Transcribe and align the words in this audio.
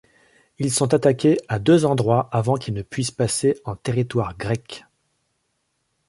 Ils 0.57 0.71
sont 0.71 0.95
attaqués 0.95 1.37
à 1.47 1.59
deux 1.59 1.85
endroits 1.85 2.27
avant 2.31 2.55
qu'ils 2.55 2.73
ne 2.73 2.81
puissent 2.81 3.11
passer 3.11 3.59
en 3.65 3.75
territoire 3.75 4.35
grec. 4.35 4.83